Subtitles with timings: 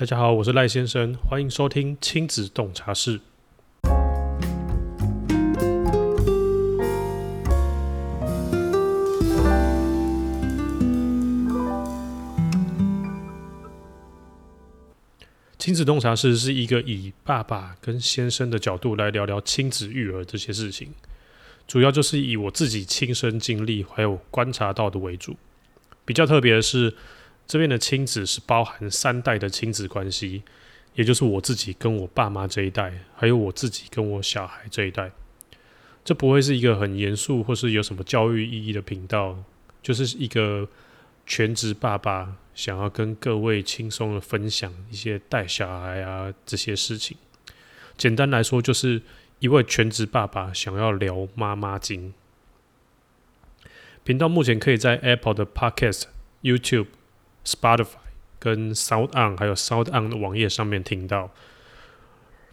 [0.00, 3.20] 大家好，我是赖先生，欢迎收听亲子洞察室。
[15.58, 20.94] 亲子洞察室是一个以爸爸跟先生的角度来聊聊亲子育儿这些事情，
[21.68, 25.36] 主要就是以我自己亲身经历还有观察到的为主。
[26.06, 26.94] 比较特别的是。
[27.50, 30.44] 这边的亲子是包含三代的亲子关系，
[30.94, 35.10] 也就是我自己跟我爸妈这一代，还有我自己跟我小孩这一代。
[36.04, 39.36] 这不会是一个很严肃或是有什么教育意义的频道，
[39.82, 40.68] 就是一个
[41.26, 47.16] 全职爸爸想要跟各位轻松的分享一些带小孩啊这些事情。
[47.96, 49.02] 简单来说，就是
[49.40, 52.14] 一位全职爸爸想要聊妈妈经。
[54.04, 56.04] 频道目前可以在 Apple 的 Podcast、
[56.44, 56.86] YouTube。
[57.50, 57.96] Spotify
[58.38, 61.30] 跟 Sound On 还有 Sound On 的网页上面听到，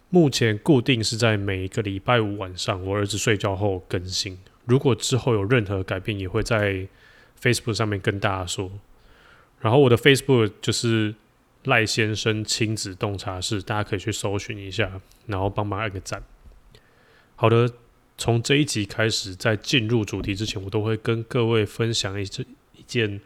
[0.10, 4.40] 目前固定是在每一个礼拜五晚上我儿子睡觉后更新。
[4.66, 6.88] 如果之后有任何改变，也会在
[7.40, 8.72] Facebook 上面跟大家说。
[9.62, 11.14] 然后我的 Facebook 就是
[11.64, 16.22] 赖先生亲子洞察室，大家可以去搜寻一下，然后帮忙按个赞。
[17.36, 17.72] 好的，
[18.18, 22.44] 从这一集开始，在进入主题之前，我都会跟各位分享一这
[22.75, 23.22] 一件。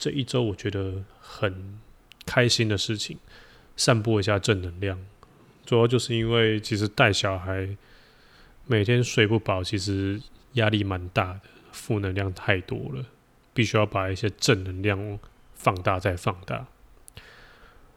[0.00, 1.78] 这一周我觉得很
[2.24, 3.18] 开心的事情，
[3.76, 4.98] 散播一下正能量。
[5.66, 7.76] 主要就是因为其实带小孩
[8.66, 10.18] 每天睡不饱，其实
[10.54, 13.04] 压力蛮大的，负能量太多了，
[13.52, 15.18] 必须要把一些正能量
[15.54, 16.66] 放大再放大。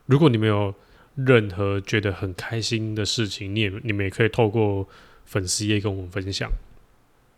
[0.06, 0.76] 如果你们有
[1.16, 4.86] 任何觉得很开心的事情，你也你们也可以透过
[5.24, 6.52] 粉丝页跟我们分享。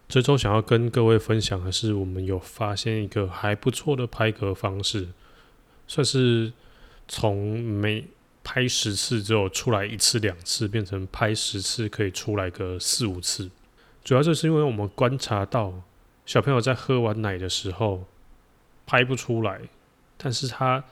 [0.08, 5.10] 这周想要跟各位分享的是，我们有发现一个还不错的拍嗝方式，
[5.88, 6.54] 算是
[7.08, 8.06] 从每
[8.44, 13.50] 拍十次之后出来一次两次，变成拍十次可以出来个四五次。
[14.04, 15.74] 主要就是因为我们观察到
[16.28, 18.06] 小朋友在喝完奶的时候
[18.86, 19.62] 拍不出来，
[20.18, 20.84] 但是他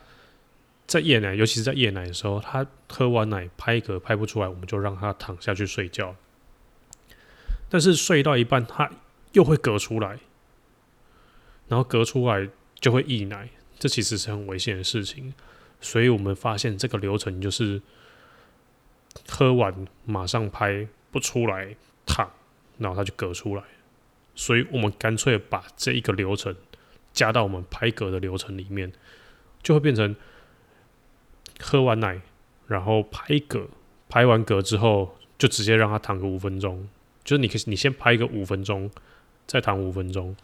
[0.88, 6.16] 在夜奶，尤其是在夜奶的时候，他喝完奶拍嗝拍不出来，我们就让他躺下去睡觉。
[7.68, 8.90] 但是睡到一半，他
[9.34, 10.18] 又会隔出来，
[11.68, 12.48] 然后隔出来
[12.80, 15.34] 就会溢奶，这其实是很危险的事情。
[15.80, 17.82] 所以我们发现这个流程就是
[19.28, 22.30] 喝完马上拍不出来躺，
[22.78, 23.62] 然后它就隔出来。
[24.34, 26.54] 所以我们干脆把这一个流程
[27.12, 28.92] 加到我们拍嗝的流程里面，
[29.62, 30.14] 就会变成
[31.60, 32.20] 喝完奶，
[32.66, 33.66] 然后拍嗝，
[34.08, 36.88] 拍完嗝之后就直接让他躺个五分钟，
[37.24, 38.90] 就是你可以你先拍个五分钟。
[39.46, 40.34] 再躺五分钟，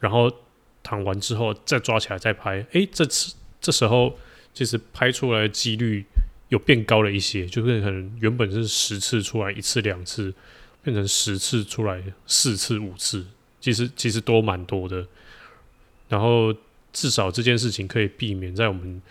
[0.00, 0.32] 然后
[0.82, 2.64] 躺完之后再抓起来再拍。
[2.72, 4.16] 诶，这次这时候
[4.54, 6.06] 其实拍出来的几率
[6.48, 10.32] 有变高了一些，就是可能原本是十次出来一次两次，
[10.82, 13.26] 变成十次出来四次五次，
[13.60, 15.06] 其实其实都蛮多的。
[16.08, 16.54] 然后
[16.92, 19.02] 至少这件事情可以避免在我们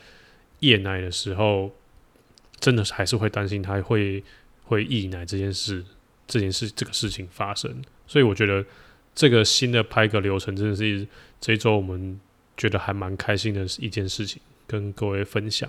[0.61, 1.75] 夜奶的时候，
[2.59, 4.23] 真的还是会担心他会
[4.63, 5.85] 会溢奶这件事，
[6.25, 7.83] 这件事这个事情发生。
[8.07, 8.65] 所以我觉得。
[9.17, 11.07] 这个新的拍个流程真的是
[11.41, 12.19] 这周我们
[12.55, 15.67] 觉得还蛮开心的一件事情，跟各位分享。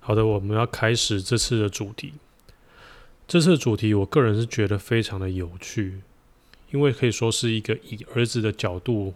[0.00, 2.14] 好的，我们要开始这次的主题。
[3.28, 6.00] 这次的主题，我个人是觉得非常的有趣，
[6.70, 9.12] 因为可以说是一个以儿子的角度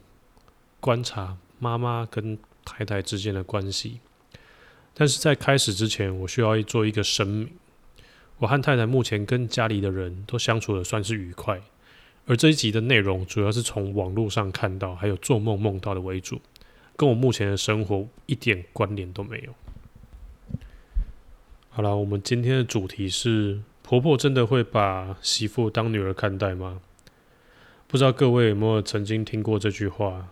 [0.79, 2.37] 观察妈妈跟
[2.67, 4.01] 太太之间的关系。
[4.93, 7.49] 但是在开始之前，我需要做一个声明：
[8.37, 11.63] 我和太太目前跟家里的人都相处的算是愉快。
[12.27, 16.41] 而这一集的内容主要是从网络上看到，还有做梦梦到的为主，
[16.97, 19.55] 跟我目前的生活一点关联都没有。
[21.71, 26.81] 好了，我们今天的主题是：婆婆真的会把媳妇当女儿看待吗？
[27.87, 30.29] 不知道各位有没有曾经听过这句话？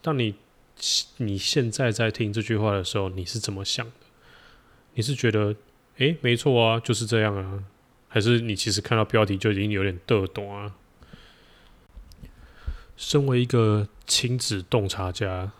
[0.00, 0.34] 当你
[1.18, 4.06] 你现在在听这句话的时候，你是怎么想的？
[4.94, 5.54] 你是觉得，
[5.98, 7.64] 诶，没错啊，就是这样啊？
[8.08, 10.74] 还是你其实看到标题就已经有点嘚懂啊？
[12.98, 15.52] 身为一个亲子洞察家，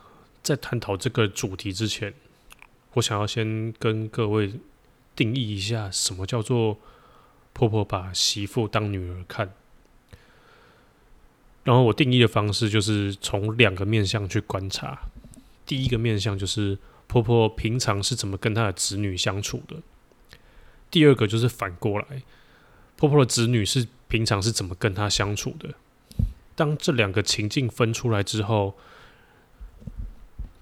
[0.42, 2.12] 在探讨这个主题之前，
[2.94, 4.52] 我想要先跟各位
[5.14, 6.76] 定义一下，什么叫做
[7.52, 9.54] 婆婆把媳妇当女儿看。
[11.62, 14.98] 然后我定义的方式就是从两个面向去观察。
[15.64, 16.76] 第一个面向就是
[17.06, 19.76] 婆婆平常是怎么跟她的子女相处的；
[20.90, 22.22] 第二个就是反过来，
[22.96, 25.74] 婆婆的子女是平常是怎么跟她相处的。
[26.58, 28.76] 当这两个情境分出来之后，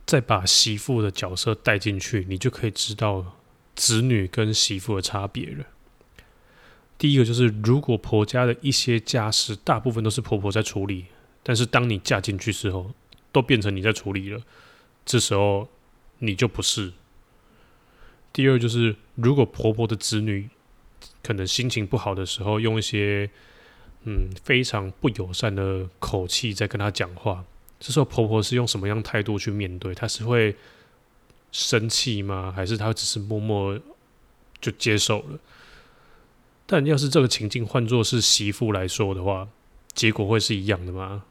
[0.04, 3.38] 再把媳妇的角色带进去，你就可以知道
[3.75, 5.64] 子女跟媳妇的差别了。
[6.98, 11.06] 第一个就是，如果婆家的一些家事大部分都是婆婆在处理，
[11.43, 12.92] 但是当你嫁进去之后，
[13.32, 14.42] 都变成你在处理了，
[15.06, 15.66] 这时候
[16.19, 16.92] 你就不是。
[18.34, 20.50] 第二就是，如果婆婆的子女
[21.22, 23.31] 可能心情不好的时候，用一些
[24.04, 27.44] 嗯非常不友善的口气在跟她讲话，
[27.81, 29.94] 这时候婆婆是用什么样态度去面对？
[29.94, 30.54] 她是会
[31.50, 32.52] 生气吗？
[32.54, 33.78] 还是她只是默默
[34.60, 35.38] 就接受了？
[36.66, 39.48] 但要是这个情境换作是媳妇来说的话，
[39.94, 41.25] 结果会是一样的吗？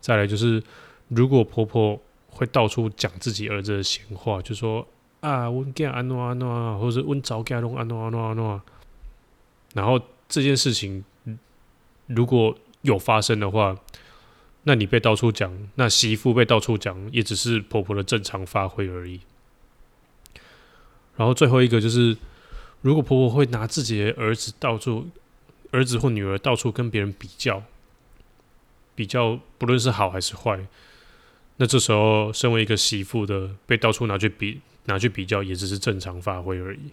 [0.00, 0.62] 再来就是，
[1.08, 4.86] 如果婆婆会到处讲自己儿子的闲话，就说
[5.20, 8.62] 啊，温家安诺安诺，或者温早家弄安诺安诺安诺，
[9.74, 11.04] 然后这件事情
[12.08, 13.78] 如果有发生的话，
[14.64, 19.20] 那你被到处讲，那媳妇被到处讲，也只是婆婆的正常发挥而已。
[21.16, 22.16] 然后最后一个就是。
[22.80, 25.08] 如果婆婆会拿自己的儿子到处，
[25.72, 27.64] 儿子或女儿到处跟别人比较，
[28.94, 30.64] 比较不论是好还是坏，
[31.56, 36.92] 那这时候身为一个媳妇的被到处拿去比拿去比较，也只是正常发挥而已。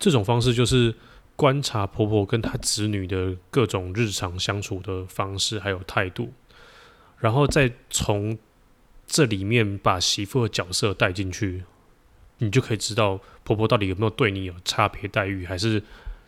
[0.00, 0.92] 这种方式就是
[1.36, 6.32] 观察婆婆跟她子女的各种日常相处的方式还有态度，
[7.18, 8.38] 然后再从
[9.06, 11.64] 这里面把媳妇的角色带进去。
[12.38, 15.80] 你就可以知道婆婆到底有没有对你有差别待遇，还是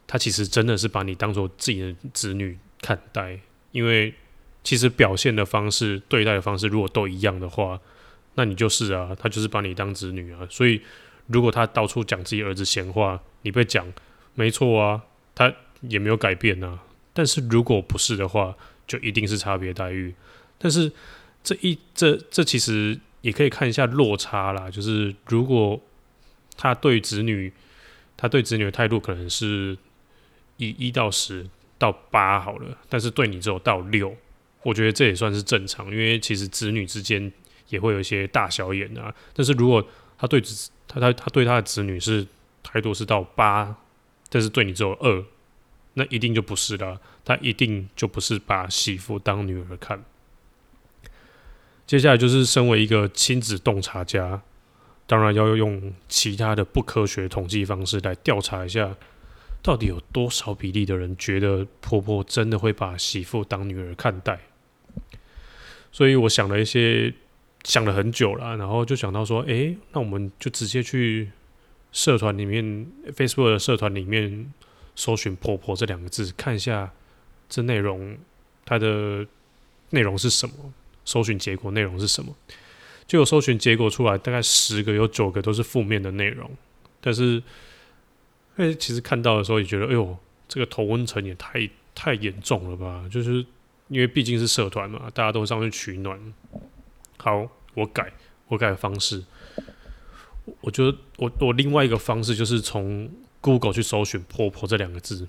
[0.06, 3.40] 她其实真的是把你当做自己的子女看待？
[3.72, 4.14] 因为
[4.62, 7.80] 其实表现的方式、对待的方式如果都一样的话，
[8.36, 10.46] 那你就是啊，她就是把你当子女啊。
[10.48, 10.80] 所以
[11.26, 13.84] 如果她到处讲自己儿子闲话，你被讲
[14.34, 15.02] 没错啊，
[15.34, 16.80] 他也没有改变啊。
[17.12, 18.54] 但是如果不是的话，
[18.86, 20.14] 就一定是差别待遇。
[20.58, 20.92] 但是
[21.42, 25.80] 这一这这其实也可以看一下落差啦，就是如果。
[26.56, 27.52] 他对子女，
[28.16, 29.76] 他对子女的态度可能是
[30.56, 31.44] 以一到十
[31.76, 34.16] 到八好了，但是对你只有到六，
[34.62, 37.32] 我觉得这也算是正常，因为其实子女之间
[37.70, 39.12] 也会有一些大小眼啊。
[39.34, 39.84] 但是如果
[40.16, 42.24] 他对子他他他对他的子女是
[42.62, 43.76] 态度是到八，
[44.34, 45.26] 但是对你只有恶，
[45.92, 50.02] 那一定就不是了，他一定就不是把媳妇当女儿看。
[51.86, 54.42] 接下来就是身为一个亲子洞察家。
[55.06, 58.96] 当然要用其他的不科学统计方式来调查一下，
[59.62, 64.40] 到底有多少比例的人觉得婆婆真的会把媳妇当女儿看待。
[65.92, 67.14] 所以我想了一些，
[67.62, 71.30] 想了很久了，然后就想到说，诶，那我们就直接去
[71.94, 72.86] 社团里面
[73.16, 74.52] ，Facebook 的社团里面
[74.96, 76.90] 搜寻“婆婆”这两个字，看一下
[77.48, 78.18] 这内容
[78.64, 79.24] 它的
[79.90, 80.74] 内容是什么，
[81.04, 82.34] 搜寻结果内容是什么。
[83.06, 86.50] 就有搜寻结果出来，大概十个有九个都是负面的内容。
[87.00, 87.40] 但是，
[88.56, 90.18] 哎，其实看到的时候也觉得，哎呦，
[90.48, 93.06] 这个头温层也太太严重了吧？
[93.08, 93.46] 就是
[93.86, 96.18] 因为毕竟是社团嘛，大家都上去取暖。
[97.18, 98.12] 好，我改，
[98.48, 99.22] 我改方式。
[100.60, 103.10] 我觉得我我另外一个方式就是从
[103.40, 105.26] Google 去搜寻“婆婆”这两个字，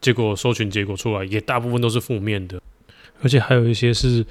[0.00, 2.60] 结果搜寻结果出来也大部分都是负面的，
[3.22, 4.26] 而且还有一些是。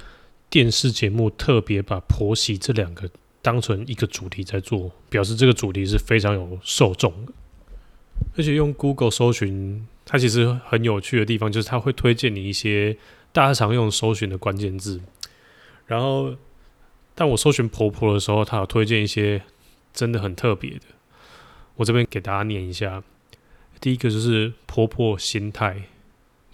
[0.52, 3.08] 电视节目特别把婆媳这两个
[3.40, 7.32] 当成一个主题在做，表示这个主题是非常有受众的。
[8.36, 12.96] 而且用 Google 搜寻，它其实很有趣的地方就是它会推荐你一些
[13.30, 15.00] 大家常用搜寻的关键字。
[15.86, 16.34] 然后，
[17.14, 19.40] 当我搜寻婆婆的时候，它有推荐一些
[19.92, 20.82] 真的很特别的。
[21.76, 23.02] 我这边给大家念一下：
[23.80, 25.82] 第一个就是婆婆心态，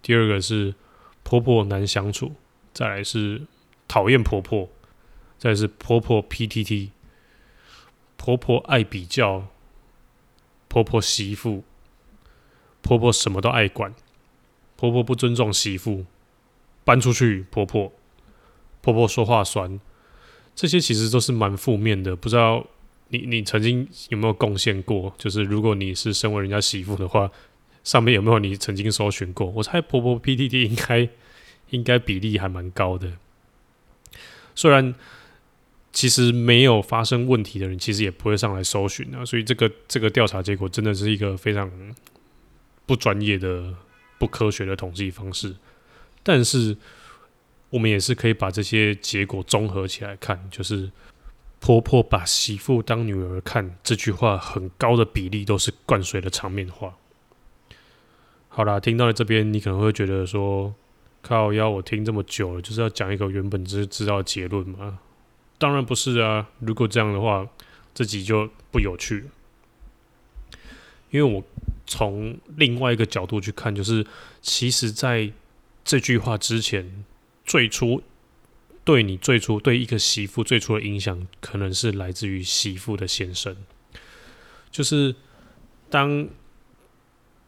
[0.03, 0.75] 第二个是
[1.23, 2.33] 婆婆难相处，
[2.73, 3.43] 再来是。
[3.89, 4.69] 讨厌婆婆，
[5.39, 6.91] 再是婆婆 PTT，
[8.17, 9.47] 婆婆爱比较，
[10.67, 11.63] 婆婆媳妇，
[12.83, 13.95] 婆婆什么都爱管，
[14.75, 16.05] 婆婆不尊重媳妇，
[16.85, 17.47] 搬出去。
[17.49, 17.93] 婆婆，
[18.83, 19.81] 婆婆说话酸，
[20.57, 22.17] 这些其实都是蛮负面的。
[22.17, 22.67] 不知道
[23.09, 25.15] 你你曾经有没有贡献过？
[25.17, 27.31] 就是如果你是身为人家媳妇的话，
[27.85, 29.47] 上面有没有你曾经搜寻过？
[29.47, 31.09] 我猜婆婆 PDD 应该
[31.71, 33.13] 应该比例还蛮高的。
[34.55, 34.95] 虽然
[35.93, 39.25] 其实没有发生问题的人，其实也不会上来搜寻啊。
[39.25, 41.71] 所以这个这个调查结果真的是一个非常
[42.85, 43.73] 不专业的、
[44.19, 45.55] 不科学的统计方式。
[46.23, 46.77] 但是
[47.71, 50.91] 我们也是可以把这些结果综合起来看，就是
[51.61, 56.95] 婆婆把媳妇当女儿看这句话，很高的比例都是灌水的场面话。
[58.49, 60.75] 好啦，听到了这边，你可能会觉得说。
[61.23, 61.53] 靠！
[61.53, 65.01] 要我听这么久了，就是要讲一个原本知知道结论嘛？
[65.59, 66.49] 当然不是啊！
[66.61, 67.45] 如果这样的话，
[67.93, 70.61] 这集就不有趣了。
[71.11, 71.43] 因为我
[71.85, 74.07] 从另外一个角度去看，就是
[74.41, 75.33] 其实在
[75.85, 77.05] 这句话之前，
[77.45, 78.01] 最初
[78.87, 83.57] 对你最初对一个媳妇最初的影响，可能是来自于媳妇的先生。
[84.71, 85.17] 就是
[85.91, 86.29] 当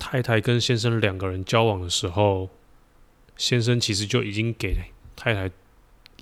[0.00, 2.50] 太太跟先生两个人交往的时候，
[3.36, 4.74] 先生其实就已经给
[5.14, 5.48] 太太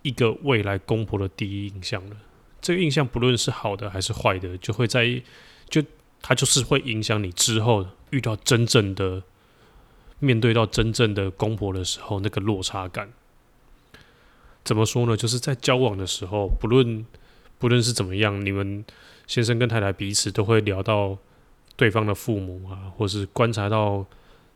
[0.02, 2.16] 一个未来公婆的第一印象了。
[2.60, 5.22] 这个印象不论是好的还是坏的，就会在
[5.70, 5.82] 就
[6.20, 9.22] 它就是会影响你之后遇到真正的
[10.18, 13.10] 面对到真正的公婆的时候那个落差感。
[14.66, 15.16] 怎么说呢？
[15.16, 17.06] 就是在交往的时候，不论
[17.56, 18.84] 不论是怎么样，你们
[19.28, 21.16] 先生跟太太彼此都会聊到
[21.76, 24.04] 对方的父母啊，或是观察到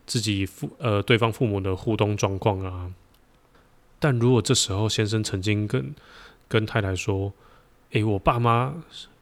[0.07, 2.91] 自己父呃对方父母的互动状况啊。
[4.01, 5.95] 但如果这时候先生曾经跟
[6.49, 7.33] 跟太太说
[7.93, 8.75] ：“诶，我爸妈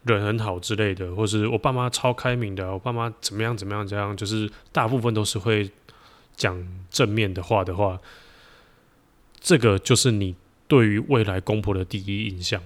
[0.05, 5.71] 人很好之类的，或是我爸妈超开明的，我爸妈怎么样怎么样这样，就是大部分都是会
[6.35, 8.01] 讲正面的话的话，
[9.39, 10.35] 这个就是你。”
[10.69, 12.63] 对于未来公婆的第一印象，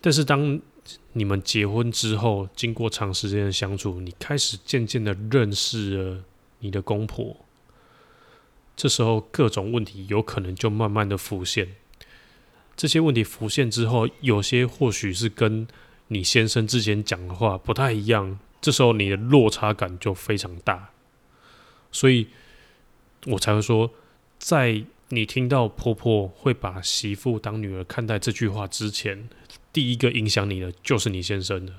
[0.00, 0.60] 但是当
[1.12, 6.24] 你们结婚之后，经过长时间的相处，你开始渐渐的认识了
[6.58, 7.36] 你的公婆，
[8.74, 11.76] 这时候各种问题有可能就慢慢的浮现。
[12.76, 15.68] 这些问题浮现之后，有些或许是跟
[16.08, 20.90] 你先生之前讲的话不太一样，这时候你的落差感就非常大，
[21.92, 22.26] 所以
[23.26, 23.92] 我才会说
[24.40, 24.84] 在。
[25.12, 29.28] 你听到婆婆会把媳妇当女儿看待这句话之前，
[29.72, 31.74] 第一个影响你的就是你先生的。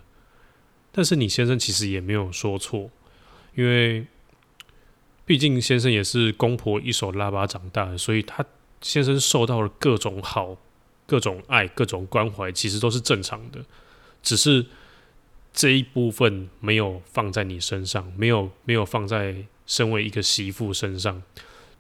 [0.92, 2.92] 但是你先生其实也没有说错，
[3.56, 4.06] 因为
[5.26, 8.46] 毕竟先生也是公婆一手拉拔长大的，所以他
[8.82, 10.58] 先生受到了各种好、
[11.06, 13.64] 各种爱、各种关怀，其实都是正常的。
[14.22, 14.66] 只是
[15.54, 21.24] 这一部分没有放在你身上，没有没有放在身为一个媳妇身上。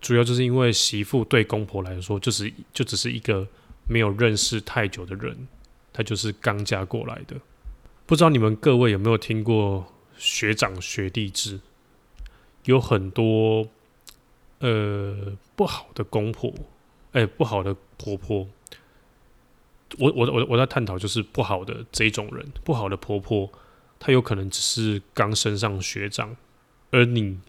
[0.02, 3.48] 主要就是因为媳妇对公婆来说，就是就只是一个
[3.88, 5.48] 没有认识太久的人，
[5.94, 7.36] 她就是刚嫁过来的。
[8.08, 11.60] 不知道你们各位有没有听过学长学弟制？
[12.66, 13.68] 有很多
[14.58, 16.52] 呃不好的公婆，
[17.12, 18.48] 哎，不好的婆婆。
[20.00, 23.48] 我我我我在探讨就是不好的这种人，不好的婆婆，
[24.00, 26.36] 她有可能只是刚升上学长，
[26.90, 27.40] 而你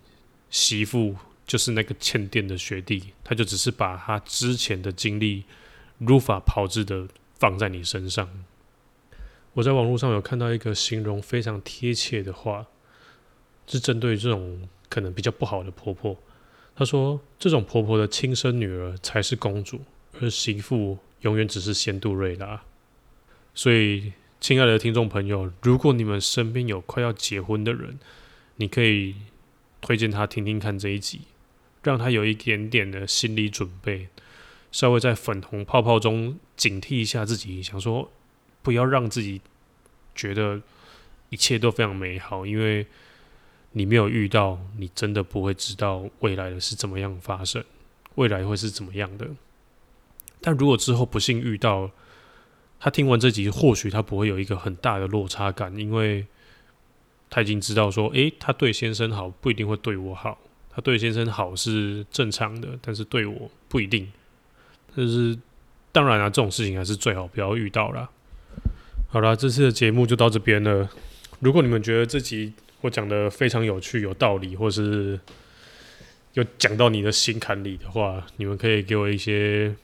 [0.50, 1.16] 媳妇。
[1.52, 5.44] 就是那个欠电的学弟，他就只是把他之前的经历
[5.98, 7.06] 如法炮制的
[7.38, 8.26] 放在你身上。
[9.52, 12.68] 我在网络上有看到一个形容非常贴切的话，
[13.66, 16.16] 是针对这种可能比较不好的婆婆。
[16.74, 19.82] 他说：“这种婆婆的亲生女儿才是公主，
[20.22, 22.62] 而媳妇永远只是仙杜瑞拉。”
[23.54, 27.98] 所以，亲爱的听众朋友，如果你们身边有快要结婚的人，
[28.56, 29.16] 你可以
[29.82, 31.20] 推荐他听听看这一集。
[31.82, 34.08] 让他有一点点的心理准备，
[34.70, 38.10] 稍微在粉红泡泡中警惕一下自己，想说
[38.62, 39.40] 不要让自己
[40.14, 40.60] 觉得
[41.30, 42.86] 一切都非常美好，因为
[43.72, 47.64] 你没有遇到，你真的不会知道未来的是怎么样发生，
[48.14, 49.28] 未来会是怎么样的。
[50.40, 51.90] 但如果之后不幸遇到，
[52.78, 56.26] 他听完这集，或许他不会有一个很大的落差感，因为
[57.30, 60.38] 他已经知道说，诶，他对先生好，不一定会对我好。
[60.74, 64.10] 他对先生好是正常的，但是对我不一定。
[64.96, 65.38] 但是
[65.92, 68.08] 当然啊，这种事情还是最好不要遇到啦。
[69.08, 70.88] 好了，这次的节目就到这边了。
[71.40, 75.20] 如果你们觉得这集我讲的非常有趣、有道理，或是
[76.32, 79.74] 有讲到你的心坎里的话，你们可以给我一些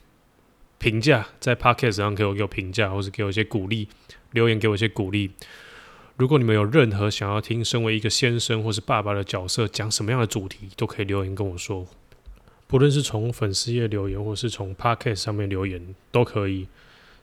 [0.79, 3.87] 评价，在 Podcast 上给我给我评价，或是给我一些鼓励，
[4.31, 5.31] 留言给我一些鼓励。
[6.19, 11.87] 如果你们有任何想要听，身为一个先生或是爸爸的角色讲什么样的主题，都可以留言跟我说。
[12.67, 16.67] 不论是从粉丝页留言，或是从 Podcast 上面留言，都可以。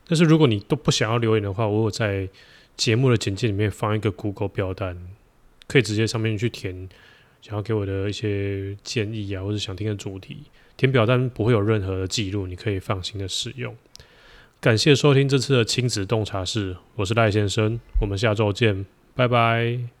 [0.07, 2.27] 但是如果你都不想要留言的话，我有在
[2.75, 4.97] 节目的简介里面放一个 Google 表单，
[5.67, 6.89] 可以直接上面去填
[7.43, 10.45] 想要给我的一些建议啊，或者想听的主题。
[10.75, 13.75] 填表单不会有任何的记录，你可以放心的使用。
[14.59, 18.85] 感谢收听这次的亲子洞察室，我是赖先生，我们下周见，
[19.15, 19.96] 拜拜。